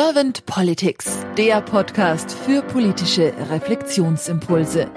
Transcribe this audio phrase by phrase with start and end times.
[0.00, 4.88] Servant Politics, der Podcast für politische Reflexionsimpulse.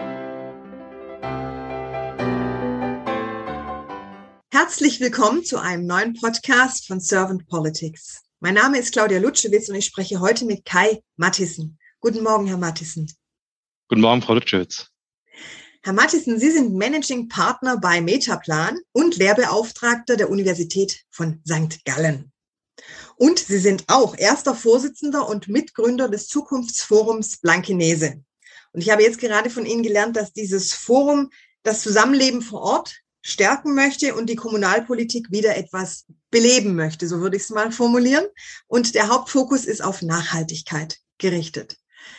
[4.54, 8.22] Herzlich willkommen zu einem neuen Podcast von Servant Politics.
[8.42, 11.79] Mein Name ist Claudia Lutschewitz und ich spreche heute mit Kai Mattissen.
[11.99, 13.12] Guten Morgen, Herr Mattissen.
[13.88, 14.86] Guten Morgen, Frau Lutschewitz.
[15.81, 21.84] Herr Mattissen, Sie sind Managing Partner bei Metaplan und Lehrbeauftragter der Universität von St.
[21.86, 22.30] Gallen.
[23.22, 28.24] Und Sie sind auch erster Vorsitzender und Mitgründer des Zukunftsforums Blankenese.
[28.72, 31.30] Und ich habe jetzt gerade von Ihnen gelernt, dass dieses Forum
[31.62, 37.38] das Zusammenleben vor Ort stärken möchte und die Kommunalpolitik wieder etwas beleben möchte, so würde
[37.38, 38.26] ich es mal formulieren.
[38.66, 41.78] Und der Hauptfokus ist auf Nachhaltigkeit gerichtet.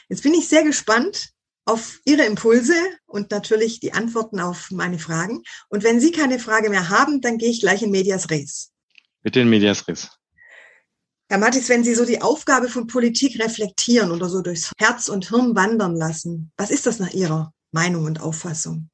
[0.08, 1.30] Jetzt bin ich sehr gespannt,
[1.64, 5.42] auf Ihre Impulse und natürlich die Antworten auf meine Fragen.
[5.68, 8.70] Und wenn Sie keine Frage mehr haben, dann gehe ich gleich in Medias Res.
[9.24, 10.08] Bitte in Medias Res.
[11.32, 15.30] Herr Mattis, wenn Sie so die Aufgabe von Politik reflektieren oder so durchs Herz und
[15.30, 18.90] Hirn wandern lassen, was ist das nach Ihrer Meinung und Auffassung?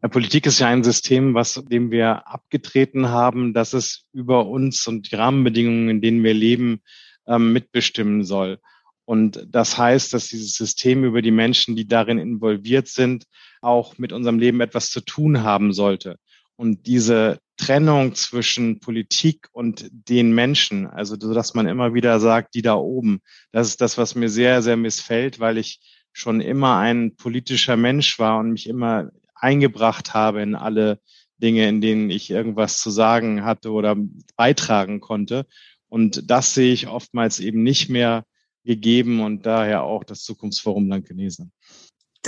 [0.00, 4.86] Ja, Politik ist ja ein System, was dem wir abgetreten haben, dass es über uns
[4.86, 6.80] und die Rahmenbedingungen, in denen wir leben,
[7.26, 8.58] ähm, mitbestimmen soll.
[9.04, 13.24] Und das heißt, dass dieses System über die Menschen, die darin involviert sind,
[13.60, 16.16] auch mit unserem Leben etwas zu tun haben sollte.
[16.58, 22.56] Und diese Trennung zwischen Politik und den Menschen, also so dass man immer wieder sagt,
[22.56, 23.20] die da oben,
[23.52, 25.80] das ist das, was mir sehr, sehr missfällt, weil ich
[26.12, 31.00] schon immer ein politischer Mensch war und mich immer eingebracht habe in alle
[31.36, 33.94] Dinge, in denen ich irgendwas zu sagen hatte oder
[34.36, 35.46] beitragen konnte.
[35.88, 38.24] Und das sehe ich oftmals eben nicht mehr
[38.64, 41.50] gegeben und daher auch das Zukunftsforum Blankenese.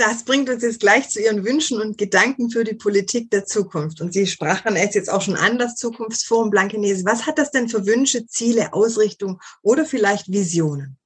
[0.01, 4.01] Das bringt uns jetzt gleich zu Ihren Wünschen und Gedanken für die Politik der Zukunft.
[4.01, 7.05] Und Sie sprachen es jetzt auch schon an, das Zukunftsforum Blankenese.
[7.05, 10.97] Was hat das denn für Wünsche, Ziele, Ausrichtung oder vielleicht Visionen?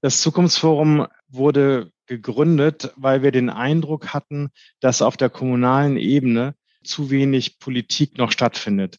[0.00, 6.54] Das Zukunftsforum wurde gegründet, weil wir den Eindruck hatten, dass auf der kommunalen Ebene
[6.84, 8.98] zu wenig Politik noch stattfindet.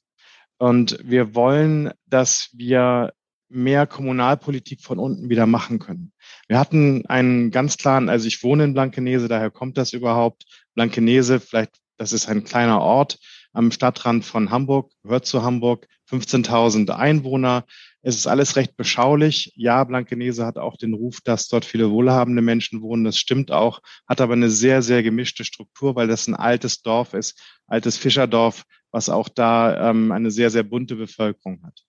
[0.57, 3.13] Und wir wollen, dass wir
[3.49, 6.11] mehr Kommunalpolitik von unten wieder machen können.
[6.47, 10.45] Wir hatten einen ganz klaren, also ich wohne in Blankenese, daher kommt das überhaupt.
[10.75, 13.19] Blankenese, vielleicht, das ist ein kleiner Ort
[13.53, 17.65] am Stadtrand von Hamburg, gehört zu Hamburg, 15.000 Einwohner.
[18.01, 19.51] Es ist alles recht beschaulich.
[19.55, 23.03] Ja, Blankenese hat auch den Ruf, dass dort viele wohlhabende Menschen wohnen.
[23.03, 27.13] Das stimmt auch, hat aber eine sehr, sehr gemischte Struktur, weil das ein altes Dorf
[27.13, 31.86] ist, altes Fischerdorf, was auch da ähm, eine sehr, sehr bunte Bevölkerung hat.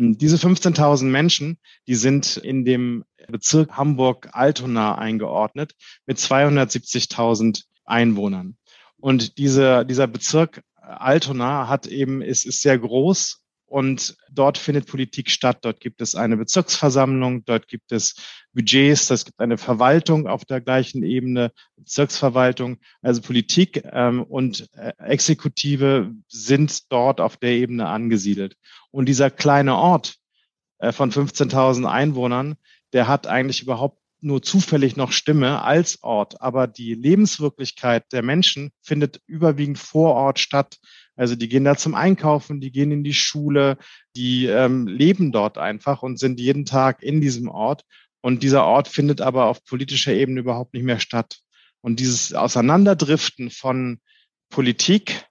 [0.00, 5.74] Diese 15.000 Menschen, die sind in dem Bezirk Hamburg-Altona eingeordnet
[6.06, 8.56] mit 270.000 Einwohnern.
[8.96, 15.30] Und diese, dieser Bezirk Altona hat eben, ist, ist sehr groß und dort findet Politik
[15.30, 15.58] statt.
[15.62, 18.14] Dort gibt es eine Bezirksversammlung, dort gibt es
[18.54, 22.78] Budgets, es gibt eine Verwaltung auf der gleichen Ebene, Bezirksverwaltung.
[23.02, 28.56] Also Politik ähm, und äh, Exekutive sind dort auf der Ebene angesiedelt.
[28.90, 30.16] Und dieser kleine Ort
[30.78, 32.56] äh, von 15.000 Einwohnern,
[32.92, 38.72] der hat eigentlich überhaupt nur zufällig noch Stimme als Ort, aber die Lebenswirklichkeit der Menschen
[38.82, 40.78] findet überwiegend vor Ort statt.
[41.14, 43.78] Also die gehen da zum Einkaufen, die gehen in die Schule,
[44.16, 47.84] die ähm, leben dort einfach und sind jeden Tag in diesem Ort.
[48.20, 51.38] Und dieser Ort findet aber auf politischer Ebene überhaupt nicht mehr statt.
[51.80, 54.00] Und dieses Auseinanderdriften von
[54.50, 55.26] Politik,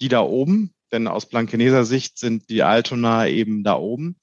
[0.00, 4.16] die da oben, denn aus Blankeneser Sicht sind die Altona eben da oben,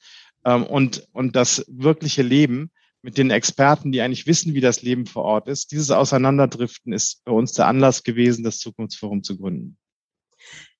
[0.46, 2.72] ähm, und, und das wirkliche Leben
[3.02, 5.72] mit den Experten, die eigentlich wissen, wie das Leben vor Ort ist.
[5.72, 9.78] Dieses Auseinanderdriften ist bei uns der Anlass gewesen, das Zukunftsforum zu gründen.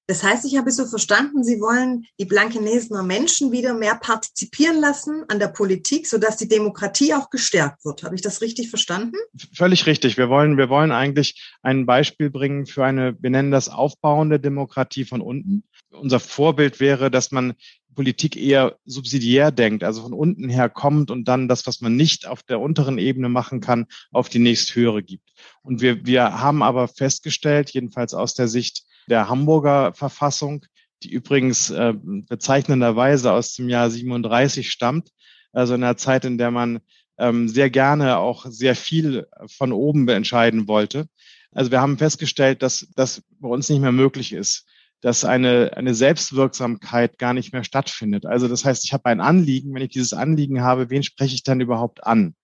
[0.08, 4.80] Das heißt, ich habe es so verstanden, Sie wollen die Blankenesener Menschen wieder mehr partizipieren
[4.80, 8.04] lassen an der Politik, sodass die Demokratie auch gestärkt wird.
[8.04, 9.16] Habe ich das richtig verstanden?
[9.54, 10.18] Völlig richtig.
[10.18, 15.06] Wir wollen, wir wollen eigentlich ein Beispiel bringen für eine, wir nennen das aufbauende Demokratie
[15.06, 15.64] von unten.
[15.90, 17.54] Unser Vorbild wäre, dass man
[17.96, 22.28] Politik eher subsidiär denkt, also von unten her kommt und dann das, was man nicht
[22.28, 25.32] auf der unteren Ebene machen kann, auf die nächsthöhere gibt.
[25.64, 30.66] Und wir, wir haben aber festgestellt, jedenfalls aus der Sicht der Hamburger Verfassung,
[31.04, 35.10] die übrigens äh, bezeichnenderweise aus dem Jahr 37 stammt,
[35.52, 36.80] also in einer Zeit, in der man
[37.18, 41.08] ähm, sehr gerne auch sehr viel von oben entscheiden wollte.
[41.52, 44.66] Also wir haben festgestellt, dass das bei uns nicht mehr möglich ist,
[45.02, 48.26] dass eine, eine Selbstwirksamkeit gar nicht mehr stattfindet.
[48.26, 51.44] Also das heißt, ich habe ein Anliegen, wenn ich dieses Anliegen habe, wen spreche ich
[51.44, 52.36] dann überhaupt an?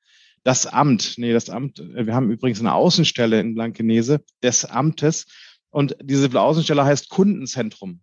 [0.44, 5.26] Das Amt, nee, das Amt, wir haben übrigens eine Außenstelle in Blankenese des Amtes,
[5.72, 8.02] und diese Außenstelle heißt Kundenzentrum.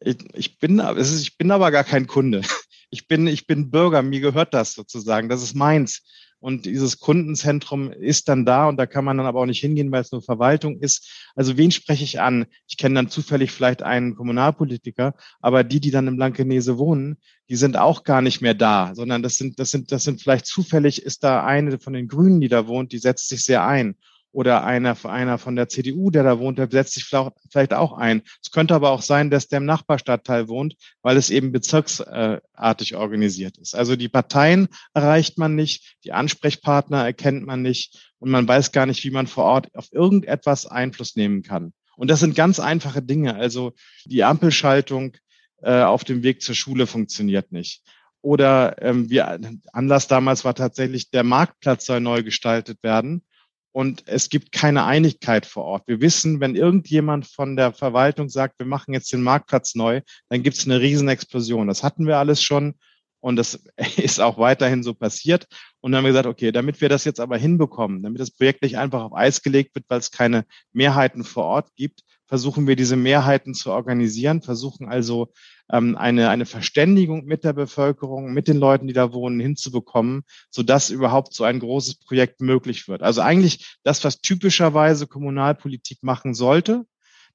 [0.00, 2.42] Ich, ich, bin, ist, ich bin aber gar kein Kunde.
[2.92, 6.02] Ich bin, ich bin Bürger, mir gehört das sozusagen, das ist meins.
[6.40, 9.92] Und dieses Kundenzentrum ist dann da und da kann man dann aber auch nicht hingehen,
[9.92, 11.08] weil es nur Verwaltung ist.
[11.36, 12.46] Also wen spreche ich an?
[12.66, 17.18] Ich kenne dann zufällig vielleicht einen Kommunalpolitiker, aber die, die dann im Blankenese wohnen,
[17.48, 20.46] die sind auch gar nicht mehr da, sondern das sind, das sind, das sind vielleicht
[20.46, 23.94] zufällig ist da eine von den Grünen, die da wohnt, die setzt sich sehr ein
[24.32, 28.22] oder einer, einer von der CDU, der da wohnt, der setzt sich vielleicht auch ein.
[28.42, 33.58] Es könnte aber auch sein, dass der im Nachbarstadtteil wohnt, weil es eben bezirksartig organisiert
[33.58, 33.74] ist.
[33.74, 38.86] Also die Parteien erreicht man nicht, die Ansprechpartner erkennt man nicht und man weiß gar
[38.86, 41.72] nicht, wie man vor Ort auf irgendetwas Einfluss nehmen kann.
[41.96, 43.34] Und das sind ganz einfache Dinge.
[43.34, 43.72] Also
[44.04, 45.16] die Ampelschaltung
[45.62, 47.82] äh, auf dem Weg zur Schule funktioniert nicht.
[48.22, 49.40] Oder ähm, wir,
[49.72, 53.22] Anlass damals war tatsächlich, der Marktplatz soll neu gestaltet werden
[53.72, 55.86] und es gibt keine Einigkeit vor Ort.
[55.86, 60.42] Wir wissen, wenn irgendjemand von der Verwaltung sagt, wir machen jetzt den Marktplatz neu, dann
[60.42, 61.68] gibt es eine Riesenexplosion.
[61.68, 62.74] Das hatten wir alles schon
[63.20, 63.62] und das
[63.96, 65.46] ist auch weiterhin so passiert.
[65.80, 68.62] Und dann haben wir gesagt, okay, damit wir das jetzt aber hinbekommen, damit das Projekt
[68.62, 72.76] nicht einfach auf Eis gelegt wird, weil es keine Mehrheiten vor Ort gibt, versuchen wir
[72.76, 75.32] diese Mehrheiten zu organisieren, versuchen also
[75.70, 80.90] ähm, eine, eine Verständigung mit der Bevölkerung, mit den Leuten, die da wohnen, hinzubekommen, sodass
[80.90, 83.02] überhaupt so ein großes Projekt möglich wird.
[83.02, 86.84] Also eigentlich das, was typischerweise Kommunalpolitik machen sollte,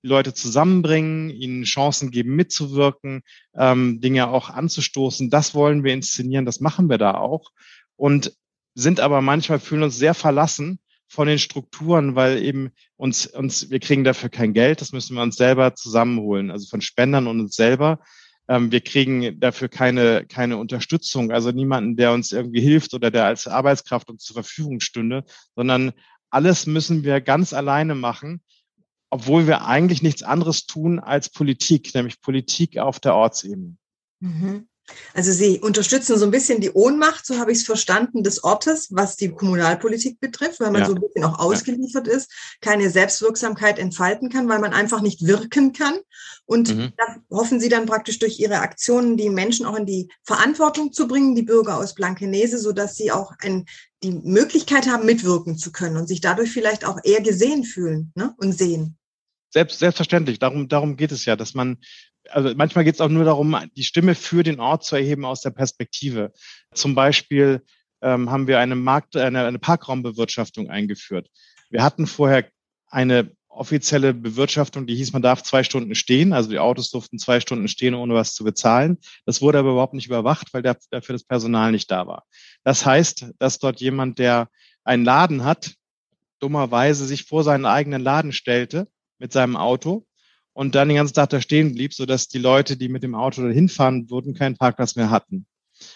[0.06, 3.24] Leute zusammenbringen, ihnen Chancen geben, mitzuwirken,
[3.56, 5.30] ähm, Dinge auch anzustoßen.
[5.30, 7.52] Das wollen wir inszenieren, das machen wir da auch.
[7.96, 8.34] Und
[8.75, 13.80] sind aber manchmal fühlen uns sehr verlassen von den Strukturen, weil eben uns, uns, wir
[13.80, 17.56] kriegen dafür kein Geld, das müssen wir uns selber zusammenholen, also von Spendern und uns
[17.56, 18.00] selber.
[18.48, 23.25] Ähm, wir kriegen dafür keine, keine Unterstützung, also niemanden, der uns irgendwie hilft oder der
[23.25, 25.24] als Arbeitskraft uns zur Verfügung stünde,
[25.56, 25.94] sondern
[26.30, 28.42] alles müssen wir ganz alleine machen,
[29.16, 33.78] obwohl wir eigentlich nichts anderes tun als Politik, nämlich Politik auf der Ortsebene.
[34.20, 34.68] Mhm.
[35.14, 38.90] Also Sie unterstützen so ein bisschen die Ohnmacht, so habe ich es verstanden, des Ortes,
[38.92, 40.88] was die Kommunalpolitik betrifft, weil man ja.
[40.88, 42.14] so ein bisschen auch ausgeliefert ja.
[42.14, 42.32] ist,
[42.62, 45.96] keine Selbstwirksamkeit entfalten kann, weil man einfach nicht wirken kann.
[46.46, 46.92] Und mhm.
[46.98, 51.08] da hoffen Sie dann praktisch durch Ihre Aktionen die Menschen auch in die Verantwortung zu
[51.08, 53.66] bringen, die Bürger aus Blankenese, sodass sie auch ein,
[54.04, 58.36] die Möglichkeit haben, mitwirken zu können und sich dadurch vielleicht auch eher gesehen fühlen ne?
[58.38, 58.98] und sehen.
[59.56, 60.38] Selbst, selbstverständlich.
[60.38, 61.78] Darum, darum geht es ja, dass man
[62.30, 65.40] also manchmal geht es auch nur darum, die Stimme für den Ort zu erheben aus
[65.40, 66.34] der Perspektive.
[66.74, 67.63] Zum Beispiel
[68.02, 71.30] ähm, haben wir eine Markt, eine, eine Parkraumbewirtschaftung eingeführt.
[71.69, 72.50] Wir hatten vorher
[72.88, 77.40] eine offizielle Bewirtschaftung, die hieß, man darf zwei Stunden stehen, also die Autos durften zwei
[77.40, 78.98] Stunden stehen, ohne was zu bezahlen.
[79.25, 82.25] Das wurde aber überhaupt nicht überwacht, weil dafür das Personal nicht da war.
[82.66, 84.50] Das heißt, dass dort jemand, der
[84.84, 85.75] einen Laden hat,
[86.40, 88.90] dummerweise sich vor seinen eigenen Laden stellte
[89.20, 90.06] mit seinem Auto
[90.54, 93.42] und dann den ganzen Tag da stehen blieb, sodass die Leute, die mit dem Auto
[93.42, 95.46] dahin fahren würden, keinen Parkplatz mehr hatten.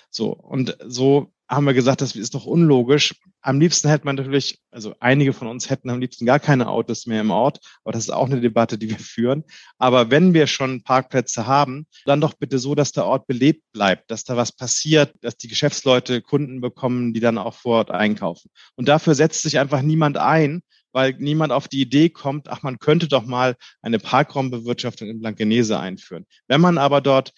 [0.10, 3.16] So, und so haben wir gesagt, das ist doch unlogisch.
[3.42, 7.07] Am liebsten hätte man natürlich, also einige von uns hätten am liebsten gar keine Autos
[7.07, 9.44] mehr im Ort, aber das ist auch eine Debatte, die wir führen.
[9.77, 14.12] Aber wenn wir schon Parkplätze haben, dann doch bitte so, dass der Ort belebt bleibt,
[14.12, 18.51] dass da was passiert, dass die Geschäftsleute Kunden bekommen, die dann auch vor Ort einkaufen.
[18.75, 22.80] Und dafür setzt sich einfach niemand ein, weil niemand auf die Idee kommt, ach, man
[22.80, 26.25] könnte doch mal eine Parkraumbewirtschaftung in Blankenese einführen.
[26.47, 27.33] Wenn man aber dort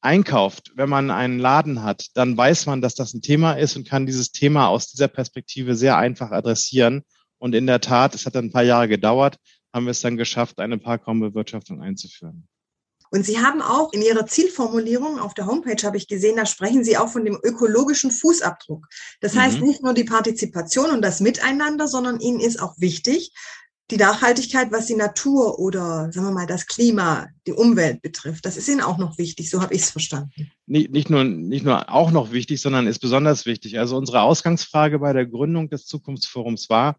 [0.00, 3.88] einkauft, wenn man einen Laden hat, dann weiß man, dass das ein Thema ist und
[3.88, 7.02] kann dieses Thema aus dieser Perspektive sehr einfach adressieren.
[7.38, 9.36] Und in der Tat, es hat dann ein paar Jahre gedauert,
[9.72, 12.46] haben wir es dann geschafft, eine Parkraumbewirtschaftung einzuführen.
[13.10, 16.84] Und Sie haben auch in Ihrer Zielformulierung auf der Homepage, habe ich gesehen, da sprechen
[16.84, 18.86] Sie auch von dem ökologischen Fußabdruck.
[19.20, 19.40] Das mhm.
[19.40, 23.32] heißt nicht nur die Partizipation und das Miteinander, sondern Ihnen ist auch wichtig,
[23.90, 28.44] die Nachhaltigkeit, was die Natur oder sagen wir mal das Klima, die Umwelt betrifft.
[28.44, 30.50] Das ist Ihnen auch noch wichtig, so habe ich es verstanden.
[30.66, 33.78] Nicht, nicht, nur, nicht nur auch noch wichtig, sondern ist besonders wichtig.
[33.78, 36.96] Also unsere Ausgangsfrage bei der Gründung des Zukunftsforums war,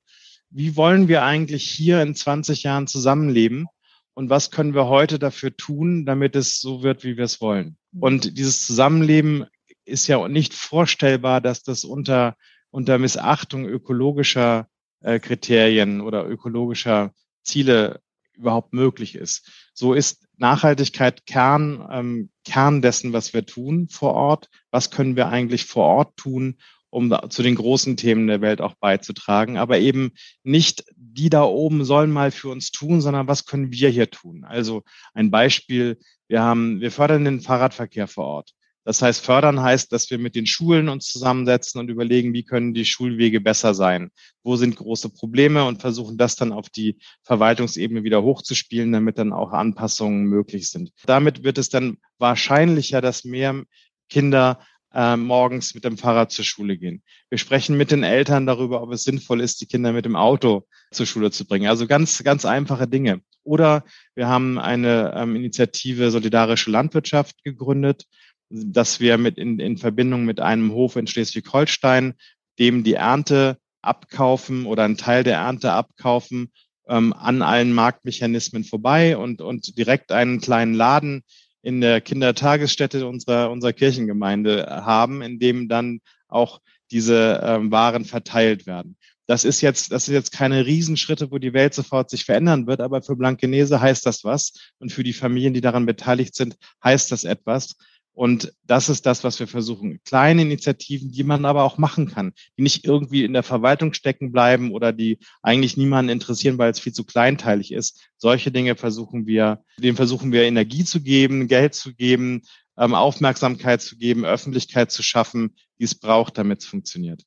[0.49, 3.67] wie wollen wir eigentlich hier in 20 Jahren zusammenleben?
[4.17, 7.77] Und was können wir heute dafür tun, damit es so wird, wie wir es wollen.
[7.91, 8.01] Mhm.
[8.01, 9.45] Und dieses Zusammenleben
[9.85, 12.35] ist ja nicht vorstellbar, dass das unter,
[12.71, 14.69] unter Missachtung ökologischer
[15.01, 18.01] äh, Kriterien oder ökologischer Ziele
[18.33, 19.51] überhaupt möglich ist.
[19.75, 24.49] So ist Nachhaltigkeit Kern, ähm, Kern dessen, was wir tun vor Ort.
[24.71, 26.57] Was können wir eigentlich vor Ort tun,
[26.89, 29.57] um zu den großen Themen der Welt auch beizutragen.
[29.57, 30.11] Aber eben
[30.43, 34.43] nicht die da oben sollen mal für uns tun, sondern was können wir hier tun?
[34.43, 38.51] Also ein Beispiel, wir haben, wir fördern den Fahrradverkehr vor Ort.
[38.87, 42.73] Das heißt, fördern heißt, dass wir mit den Schulen uns zusammensetzen und überlegen, wie können
[42.73, 44.11] die Schulwege besser sein?
[44.43, 49.33] Wo sind große Probleme und versuchen das dann auf die Verwaltungsebene wieder hochzuspielen, damit dann
[49.33, 50.93] auch Anpassungen möglich sind.
[51.05, 53.61] Damit wird es dann wahrscheinlicher, dass mehr
[54.09, 54.61] Kinder
[54.93, 57.01] äh, morgens mit dem Fahrrad zur Schule gehen.
[57.29, 60.65] Wir sprechen mit den Eltern darüber, ob es sinnvoll ist, die Kinder mit dem Auto
[60.91, 61.67] zur Schule zu bringen.
[61.67, 63.21] Also ganz, ganz einfache Dinge.
[63.43, 63.83] Oder
[64.15, 68.05] wir haben eine ähm, Initiative Solidarische Landwirtschaft gegründet,
[68.49, 72.15] dass wir mit in, in Verbindung mit einem Hof in Schleswig-Holstein,
[72.59, 76.51] dem die Ernte abkaufen oder einen Teil der Ernte abkaufen,
[76.87, 81.23] ähm, an allen Marktmechanismen vorbei und, und direkt einen kleinen Laden
[81.67, 88.65] in der Kindertagesstätte unserer, unserer Kirchengemeinde haben, in dem dann auch diese ähm, Waren verteilt
[88.65, 88.95] werden.
[89.25, 92.79] Das ist jetzt, das ist jetzt keine Riesenschritte, wo die Welt sofort sich verändern wird,
[92.79, 97.11] aber für Blankenese heißt das was und für die Familien, die daran beteiligt sind, heißt
[97.11, 97.75] das etwas.
[98.17, 99.99] Und das ist das, was wir versuchen.
[100.03, 104.31] Kleine Initiativen, die man aber auch machen kann, die nicht irgendwie in der Verwaltung stecken
[104.31, 108.09] bleiben oder die eigentlich niemanden interessieren, weil es viel zu kleinteilig ist.
[108.17, 112.41] Solche Dinge versuchen wir, denen versuchen wir Energie zu geben, Geld zu geben,
[112.75, 117.21] ähm, Aufmerksamkeit zu geben, Öffentlichkeit zu schaffen, die es braucht, damit es funktioniert.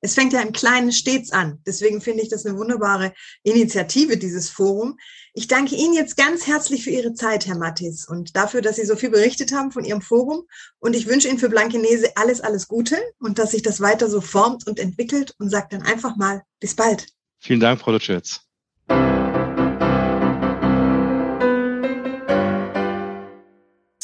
[0.00, 1.60] Es fängt ja im Kleinen stets an.
[1.66, 4.98] Deswegen finde ich das eine wunderbare Initiative, dieses Forum.
[5.34, 8.84] Ich danke Ihnen jetzt ganz herzlich für Ihre Zeit, Herr Mattis, und dafür, dass Sie
[8.84, 10.44] so viel berichtet haben von Ihrem Forum.
[10.78, 14.20] Und ich wünsche Ihnen für Blankenese alles, alles Gute und dass sich das weiter so
[14.20, 17.06] formt und entwickelt und sage dann einfach mal bis bald.
[17.40, 18.40] Vielen Dank, Frau Lutschitz.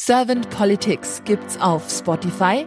[0.07, 2.67] Servant Politics gibt's auf Spotify,